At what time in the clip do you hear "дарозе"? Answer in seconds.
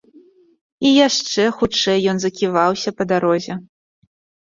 3.15-3.53